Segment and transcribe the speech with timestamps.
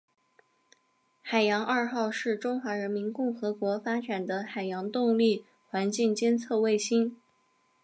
[1.21, 7.15] 海洋二号是中华人民共和国发展的海洋动力环境监测卫星。